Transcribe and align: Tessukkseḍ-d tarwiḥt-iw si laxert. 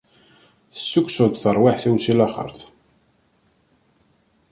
Tessukkseḍ-d 0.73 1.35
tarwiḥt-iw 1.41 1.95
si 1.99 2.13
laxert. 2.17 2.59